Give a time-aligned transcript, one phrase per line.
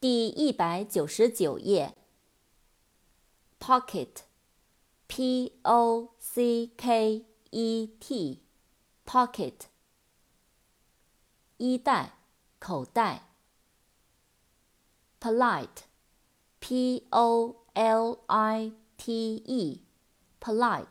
[0.00, 1.94] 第一百九十九页。
[3.60, 9.52] Pocket，p o c k e t，pocket。
[11.58, 12.14] 衣袋、
[12.58, 13.24] 口袋。
[15.20, 20.86] Polite，p o l i t e，polite。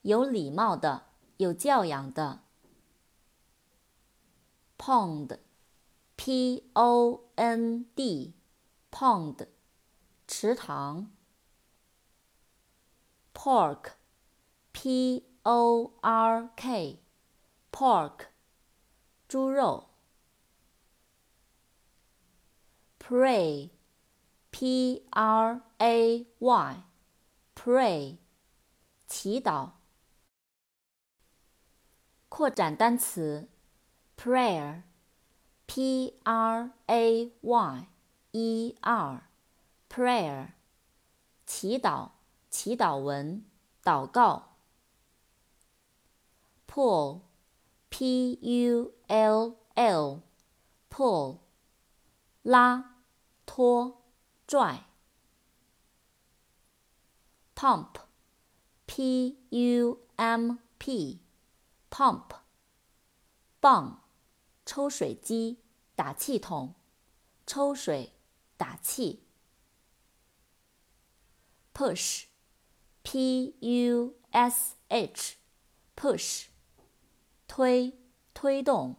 [0.00, 2.40] 有礼貌的、有教养的。
[4.78, 5.36] Pond。
[6.18, 9.46] p o n d，pond，
[10.26, 11.12] 池塘。
[13.32, 18.24] pork，p o r k，pork，
[19.28, 19.84] 猪肉。
[22.98, 28.16] pray，p r a y，pray，
[29.06, 29.70] 祈祷。
[32.28, 33.48] 扩展单词
[34.16, 34.87] ，prayer。
[35.68, 38.48] P R A Y，E
[39.12, 39.22] r
[39.90, 40.52] p r a y e r
[41.46, 42.08] 祈祷，
[42.50, 43.44] 祈祷文，
[43.84, 44.54] 祷告。
[46.66, 51.38] Pull，P U L L，pull，
[52.42, 52.96] 拉，
[53.44, 54.00] 拖，
[54.46, 54.86] 拽。
[57.54, 62.24] Pump，P U M P，pump，
[63.60, 64.07] 泵。
[64.68, 65.56] 抽水机、
[65.96, 66.74] 打气筒、
[67.46, 68.12] 抽水、
[68.58, 69.22] 打气。
[71.72, 76.48] push，p u s h，push，
[77.46, 77.94] 推，
[78.34, 78.94] 推动。